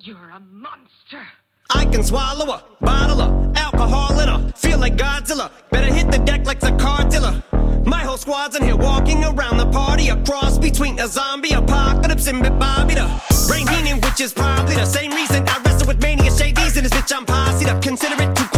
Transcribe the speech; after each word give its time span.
You're 0.00 0.30
a 0.30 0.40
monster. 0.52 1.26
I 1.70 1.84
can 1.84 2.04
swallow 2.04 2.52
a 2.52 2.62
bottle 2.80 3.20
of 3.20 3.56
alcohol 3.56 4.20
in 4.20 4.28
her. 4.28 4.52
Feel 4.52 4.78
like 4.78 4.96
Godzilla. 4.96 5.50
Better 5.70 5.92
hit 5.92 6.10
the 6.12 6.18
deck 6.18 6.46
like 6.46 6.60
the. 6.60 6.68
My 7.84 8.00
whole 8.00 8.16
squad's 8.16 8.54
in 8.54 8.62
here 8.62 8.76
walking 8.76 9.24
around 9.24 9.56
the 9.56 9.66
party. 9.66 10.08
A 10.08 10.16
cross 10.24 10.56
between 10.56 11.00
a 11.00 11.08
zombie 11.08 11.52
apocalypse 11.52 12.28
and 12.28 12.42
Bobby 12.60 12.94
the 12.94 13.08
Brain 13.48 13.66
Heenan, 13.66 14.00
which 14.00 14.20
is 14.20 14.32
probably 14.32 14.76
the 14.76 14.84
same 14.84 15.10
reason 15.10 15.48
I 15.48 15.60
wrestle 15.64 15.88
with 15.88 16.00
mania 16.00 16.30
shades 16.30 16.76
in 16.76 16.84
this 16.84 16.92
bitch. 16.92 17.12
I'm 17.16 17.26
posse 17.26 17.66
up. 17.66 17.82
Consider 17.82 18.22
it 18.22 18.36
to 18.36 18.57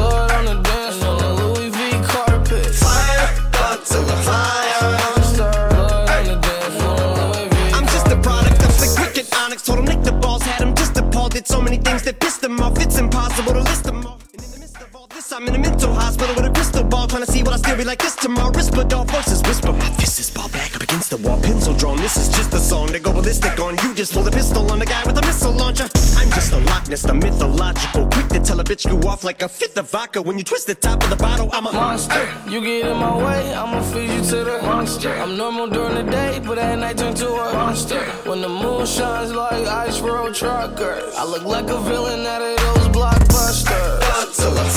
Mental 15.61 15.93
hospital 15.93 16.35
with 16.35 16.45
a 16.45 16.49
crystal 16.49 16.83
ball, 16.83 17.07
trying 17.07 17.23
to 17.23 17.31
see 17.31 17.43
what 17.43 17.53
I 17.53 17.57
still 17.57 17.77
be 17.77 17.83
like 17.83 17.99
this 17.99 18.15
tomorrow. 18.15 18.51
Risperdal 18.51 19.05
voices 19.05 19.43
whisper. 19.43 19.71
My 19.71 19.89
fist 19.91 20.19
is 20.19 20.31
ball 20.31 20.49
back 20.49 20.75
up 20.75 20.81
against 20.81 21.11
the 21.11 21.17
wall, 21.17 21.39
pencil 21.39 21.75
drawn. 21.75 21.97
This 21.97 22.17
is 22.17 22.29
just 22.29 22.51
a 22.53 22.59
song 22.59 22.87
to 22.87 22.99
go 22.99 23.13
ballistic 23.13 23.59
on. 23.59 23.77
You 23.83 23.93
just 23.93 24.13
pull 24.13 24.23
the 24.23 24.31
pistol 24.31 24.71
on 24.71 24.79
the 24.79 24.85
guy 24.85 25.03
with 25.05 25.17
a 25.17 25.21
missile 25.21 25.51
launcher. 25.51 25.87
I'm 26.17 26.29
just 26.31 26.51
a 26.53 26.57
Loch 26.57 26.87
Ness, 26.89 27.03
the 27.03 27.13
mythological. 27.13 28.07
Quick 28.07 28.27
to 28.29 28.39
tell 28.39 28.59
a 28.59 28.63
bitch 28.63 28.89
you 28.89 28.97
off 29.07 29.23
like 29.23 29.43
a 29.43 29.49
fifth 29.49 29.77
of 29.77 29.89
vodka. 29.91 30.21
When 30.21 30.37
you 30.39 30.43
twist 30.43 30.65
the 30.65 30.73
top 30.73 31.03
of 31.03 31.09
the 31.11 31.15
bottle, 31.15 31.49
I'm 31.53 31.67
a 31.67 31.71
monster. 31.71 32.27
You 32.49 32.61
get 32.61 32.87
in 32.87 32.97
my 32.97 33.15
way, 33.15 33.53
I'ma 33.53 33.83
feed 33.83 34.09
you 34.09 34.21
to 34.31 34.43
the 34.43 34.59
monster. 34.63 35.13
I'm 35.13 35.37
normal 35.37 35.67
during 35.67 35.93
the 35.93 36.11
day, 36.11 36.41
but 36.43 36.57
at 36.57 36.79
night 36.79 36.97
turn 36.97 37.13
to 37.15 37.27
a 37.27 37.53
monster. 37.53 38.01
When 38.29 38.41
the 38.41 38.49
moon 38.49 38.87
shines 38.87 39.31
like 39.31 39.67
ice 39.67 39.99
road 39.99 40.33
truckers, 40.33 41.13
I 41.15 41.23
look 41.23 41.43
like 41.43 41.69
a 41.69 41.79
villain 41.81 42.25
out 42.25 42.41
of 42.41 42.57
those 42.57 42.87
blockbusters. 42.89 43.99
Blood 43.99 44.33
to 44.33 44.49
the 44.55 44.71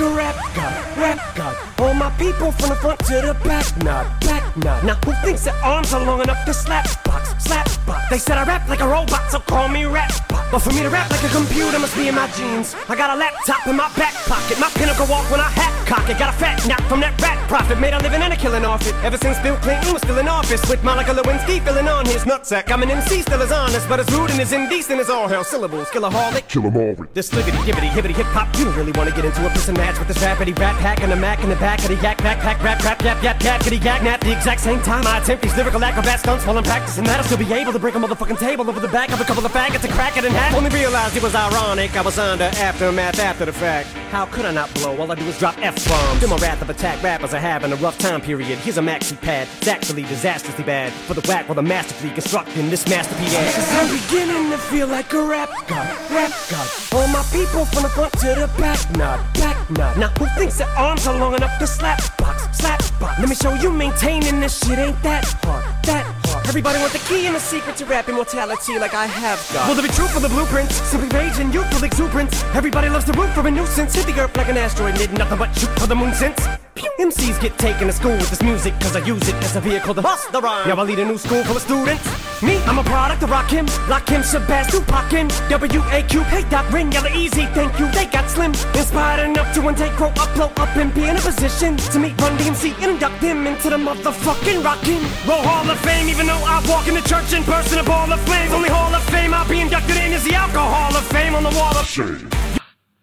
a 0.00 0.08
rap 0.14 0.36
god, 0.54 0.98
rap 0.98 1.36
god. 1.36 1.56
All 1.80 1.94
my 1.94 2.10
people 2.18 2.52
from 2.52 2.70
the 2.70 2.76
front 2.76 2.98
to 3.06 3.14
the 3.20 3.34
back, 3.44 3.66
nod, 3.82 4.06
back 4.20 4.56
nod. 4.56 4.84
Now 4.84 4.94
who 5.04 5.12
thinks 5.24 5.44
their 5.44 5.54
arms 5.64 5.92
are 5.94 6.04
long 6.04 6.20
enough 6.20 6.44
to 6.44 6.54
slap 6.54 6.84
box, 7.04 7.34
slap 7.42 7.66
box? 7.86 8.02
They 8.10 8.18
said 8.18 8.38
I 8.38 8.44
rap 8.44 8.68
like 8.68 8.80
a 8.80 8.88
robot, 8.88 9.30
so 9.30 9.38
call 9.40 9.68
me 9.68 9.84
rap 9.84 10.12
bot. 10.28 10.50
But 10.50 10.60
for 10.60 10.70
me 10.70 10.80
to 10.82 10.90
rap 10.90 11.10
like 11.10 11.22
a 11.24 11.28
computer 11.28 11.78
must 11.78 11.96
be 11.96 12.08
in 12.08 12.14
my 12.14 12.28
jeans. 12.32 12.74
I 12.88 12.96
got 12.96 13.10
a 13.10 13.18
laptop 13.18 13.66
in 13.66 13.76
my 13.76 13.90
back 13.96 14.14
pocket, 14.26 14.58
my 14.60 14.70
pinnacle 14.74 15.06
walk 15.06 15.30
when 15.30 15.40
I 15.40 15.50
hat 15.50 15.86
cock 15.86 16.08
it. 16.10 16.18
Got 16.18 16.34
a 16.34 16.36
fat 16.38 16.66
nap 16.66 16.82
from 16.88 17.00
that 17.00 17.20
rat 17.22 17.45
profit, 17.46 17.78
made 17.80 17.94
a 17.94 17.98
living 17.98 18.22
and 18.22 18.32
a 18.32 18.36
killing 18.36 18.64
off 18.64 18.86
it. 18.86 18.94
Ever 19.04 19.16
since 19.16 19.38
Bill 19.40 19.56
Clinton 19.56 19.92
was 19.92 20.02
still 20.02 20.18
in 20.18 20.28
office, 20.28 20.62
with 20.68 20.82
Monica 20.84 21.12
Lewinsky 21.12 21.62
filling 21.62 21.88
on 21.88 22.04
his 22.06 22.24
nutsack. 22.24 22.70
I'm 22.70 22.82
an 22.82 22.90
MC, 22.90 23.22
still 23.22 23.42
as 23.42 23.52
honest, 23.52 23.88
but 23.88 24.00
as 24.00 24.10
rude 24.12 24.30
and 24.30 24.40
as 24.40 24.52
indecent 24.52 25.00
as 25.00 25.10
all 25.10 25.28
hell. 25.28 25.44
Syllables, 25.44 25.88
killaholic. 25.88 26.48
Kill 26.48 26.66
'em 26.66 26.76
all 26.76 26.94
with 26.94 27.14
This 27.14 27.30
sliggity 27.30 27.58
gibbity 27.64 27.88
hibbity 27.88 28.14
hip 28.14 28.26
hop. 28.26 28.48
You 28.58 28.64
don't 28.64 28.76
really 28.76 28.92
wanna 28.92 29.12
get 29.12 29.24
into 29.24 29.46
a 29.46 29.50
piss 29.50 29.68
and 29.68 29.78
match 29.78 29.98
with 29.98 30.08
this 30.08 30.18
rapidy 30.18 30.58
rap 30.58 30.76
hack 30.76 31.02
and 31.02 31.12
a 31.12 31.16
mac 31.16 31.42
in 31.42 31.48
the 31.50 31.56
back 31.56 31.78
of 31.80 31.88
the 31.88 31.96
yak 31.96 32.18
backpack 32.18 32.62
rap 32.62 32.82
rap 32.84 33.02
yap 33.02 33.22
yap 33.22 33.38
yakety 33.40 33.82
yak 33.82 34.02
nap. 34.02 34.20
The 34.20 34.32
exact 34.32 34.60
same 34.60 34.80
time 34.82 35.06
I 35.06 35.18
attempt 35.18 35.42
these 35.42 35.56
lyrical 35.56 35.82
acrobat 35.84 36.20
stunts 36.20 36.44
while 36.46 36.56
I'm 36.58 36.64
practicing 36.64 37.04
that, 37.04 37.18
I'll 37.18 37.24
still 37.24 37.38
be 37.38 37.52
able 37.52 37.72
to 37.72 37.78
break 37.78 37.94
a 37.94 37.98
motherfucking 37.98 38.38
table 38.38 38.68
over 38.68 38.80
the 38.80 38.88
back 38.88 39.12
of 39.12 39.20
a 39.20 39.24
couple 39.24 39.44
of 39.44 39.52
faggots 39.52 39.84
and 39.84 39.92
crack 39.92 40.16
it 40.16 40.24
in 40.24 40.32
half. 40.32 40.54
Only 40.54 40.70
realized 40.70 41.16
it 41.16 41.22
was 41.22 41.34
ironic. 41.34 41.96
I 41.96 42.02
was 42.02 42.18
under 42.18 42.44
aftermath 42.44 43.18
after 43.20 43.44
the 43.44 43.52
fact. 43.52 43.88
How 44.10 44.26
could 44.26 44.44
I 44.44 44.52
not 44.52 44.72
blow? 44.74 44.96
All 44.98 45.10
I 45.10 45.14
do 45.14 45.24
is 45.24 45.38
drop 45.38 45.56
F 45.62 45.76
bombs. 45.88 46.20
Do 46.20 46.26
my 46.26 46.36
wrath 46.36 46.62
of 46.62 46.70
attack 46.70 47.02
rappers 47.02 47.32
are 47.36 47.40
having 47.40 47.72
a 47.72 47.76
rough 47.76 47.98
time 47.98 48.20
period. 48.20 48.58
Here's 48.58 48.78
a 48.78 48.80
maxi 48.80 49.20
pad. 49.20 49.46
It's 49.58 49.68
actually 49.68 50.02
disastrously 50.04 50.64
bad 50.64 50.92
for 50.92 51.14
the 51.14 51.20
whack 51.28 51.48
while 51.48 51.54
the 51.54 51.62
masterfully 51.62 52.12
constructing 52.12 52.70
this 52.70 52.88
masterpiece. 52.88 53.36
I'm 53.72 53.90
beginning 53.92 54.50
to 54.50 54.58
feel 54.58 54.86
like 54.86 55.12
a 55.12 55.22
rap 55.22 55.50
god, 55.68 55.86
rap 56.10 56.32
god. 56.50 56.68
All 56.92 57.08
my 57.08 57.22
people 57.32 57.66
from 57.66 57.82
the 57.82 57.90
front 57.90 58.12
to 58.20 58.28
the 58.28 58.50
back, 58.58 58.80
nod, 58.96 59.20
back 59.34 59.70
nod. 59.70 59.98
Now 59.98 60.08
who 60.18 60.26
thinks 60.38 60.58
their 60.58 60.68
arms 60.70 61.06
are 61.06 61.18
long 61.18 61.34
enough 61.34 61.58
to 61.58 61.66
slap 61.66 62.00
box, 62.16 62.58
slap 62.58 62.80
box? 62.98 63.20
Let 63.20 63.28
me 63.28 63.34
show 63.34 63.54
you 63.54 63.70
maintaining 63.70 64.40
this 64.40 64.58
shit 64.64 64.78
ain't 64.78 65.00
that 65.02 65.24
hard, 65.44 65.64
that 65.84 66.04
hard. 66.26 66.46
Everybody 66.48 66.78
want 66.78 66.92
the 66.92 67.00
key 67.00 67.26
and 67.26 67.36
the 67.36 67.40
secret 67.40 67.76
to 67.76 67.84
rap 67.84 68.08
immortality 68.08 68.78
like 68.78 68.94
I 68.94 69.06
have 69.06 69.38
got. 69.52 69.68
Will 69.68 69.74
there 69.74 69.86
be 69.86 69.94
truth 69.94 70.12
for 70.12 70.20
the 70.20 70.28
blueprints? 70.28 70.76
Simply 70.76 71.08
rage 71.18 71.38
and 71.38 71.52
youthful 71.52 71.84
exuberance. 71.84 72.42
Everybody 72.54 72.88
loves 72.88 73.04
the 73.04 73.12
root 73.12 73.30
for 73.34 73.46
a 73.46 73.50
nuisance. 73.50 73.94
Hit 73.94 74.06
the 74.06 74.18
earth 74.20 74.36
like 74.36 74.48
an 74.48 74.56
asteroid, 74.56 74.94
did 74.94 75.12
nothing 75.12 75.38
but 75.38 75.52
shoot 75.54 75.70
for 75.78 75.86
the 75.86 75.94
moon 75.94 76.14
since. 76.14 76.55
Pew. 76.96 77.06
MCs 77.06 77.40
get 77.40 77.56
taken 77.58 77.86
to 77.86 77.92
school 77.92 78.16
with 78.16 78.30
this 78.30 78.42
music 78.42 78.74
Cause 78.80 78.96
I 78.96 79.04
use 79.04 79.28
it 79.28 79.34
as 79.36 79.56
a 79.56 79.60
vehicle 79.60 79.94
to 79.94 80.02
bust 80.02 80.32
the 80.32 80.40
rhyme 80.40 80.68
Yeah, 80.68 80.74
I 80.74 80.82
lead 80.82 80.98
a 80.98 81.04
new 81.04 81.18
school 81.18 81.42
full 81.44 81.56
of 81.56 81.62
students 81.62 82.04
Me, 82.42 82.58
I'm 82.64 82.78
a 82.78 82.84
product 82.84 83.22
of 83.22 83.30
Rakim 83.30 83.66
Lock 83.88 84.08
Him, 84.08 84.22
Shabazz, 84.22 84.70
Tupac 84.70 85.10
Him 85.10 85.28
W-A-Q, 85.48 86.22
hey 86.22 86.48
Doc, 86.48 86.70
Ring, 86.72 86.90
Yella 86.90 87.10
Eazy, 87.10 87.52
thank 87.54 87.78
you 87.78 87.90
They 87.92 88.06
got 88.06 88.28
slim, 88.30 88.52
inspired 88.74 89.28
enough 89.28 89.54
to 89.54 89.60
one 89.60 89.74
day 89.74 89.94
grow 89.96 90.08
up, 90.08 90.34
blow 90.34 90.50
up 90.56 90.76
And 90.76 90.92
be 90.94 91.04
in 91.04 91.16
a 91.16 91.20
position 91.20 91.76
to 91.76 91.98
meet 91.98 92.20
Run 92.20 92.36
DMC 92.38 92.74
And 92.82 92.92
induct 92.92 93.20
them 93.20 93.46
into 93.46 93.70
the 93.70 93.76
motherfucking 93.76 94.64
Rockin' 94.64 95.00
Him 95.00 95.28
Roll 95.28 95.42
Hall 95.42 95.70
of 95.70 95.78
Fame 95.80 96.08
Even 96.08 96.26
though 96.26 96.42
I 96.44 96.64
walk 96.68 96.88
in 96.88 96.94
the 96.94 97.02
church 97.02 97.32
in 97.32 97.44
person 97.44 97.78
A 97.78 97.84
ball 97.84 98.12
of 98.12 98.20
flames 98.20 98.52
Only 98.52 98.70
Hall 98.70 98.94
of 98.94 99.02
Fame 99.04 99.34
I'll 99.34 99.48
be 99.48 99.60
inducted 99.60 99.96
in 99.96 100.12
Is 100.12 100.24
the 100.24 100.34
Alcohol 100.34 100.96
of 100.96 101.04
Fame 101.08 101.34
on 101.34 101.42
the 101.42 101.50
wall 101.50 101.76
of 101.76 101.86
shame. 101.86 102.28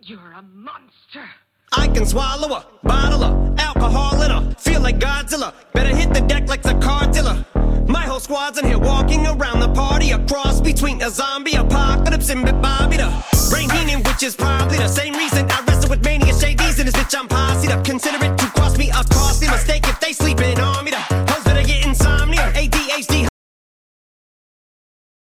You're 0.02 0.34
a 0.34 0.42
monster. 0.42 1.24
I 1.72 1.88
can 1.88 2.06
swallow 2.06 2.54
a 2.56 2.66
bottle 2.84 3.24
of 3.24 3.43
alcohol 3.84 4.22
in 4.22 4.32
her. 4.32 4.56
Feel 4.58 4.82
like 4.82 4.98
Godzilla. 5.00 5.54
Better 5.74 5.96
hit 5.96 6.14
the 6.14 6.22
deck 6.22 6.48
like 6.48 6.62
the 6.62 6.76
car. 6.76 7.04
My 7.88 8.06
whole 8.06 8.20
squad's 8.20 8.58
in 8.58 8.66
here 8.66 8.80
walking 8.80 9.28
around 9.28 9.60
the 9.60 9.68
party. 9.70 10.12
A 10.12 10.20
cross 10.26 10.62
between 10.62 11.02
a 11.02 11.10
zombie 11.10 11.56
apocalypse 11.56 12.30
and 12.30 12.46
Bobby 12.62 12.98
the 12.98 13.10
Brain 13.50 13.70
Heenan, 13.70 14.04
which 14.04 14.24
is 14.24 14.36
probably 14.36 14.78
the 14.78 14.88
same 14.88 15.14
reason 15.14 15.46
I 15.52 15.64
wrestle 15.66 15.90
with 15.90 16.04
mania 16.04 16.34
shades 16.34 16.80
in 16.80 16.86
this 16.86 16.96
bitch. 16.96 17.16
I'm 17.18 17.28
posse 17.28 17.68
up. 17.68 17.84
Consider 17.84 18.24
it 18.26 18.38
to 18.38 18.46
cost 18.56 18.78
me 18.78 18.90
a 18.90 19.04
car. 19.04 19.24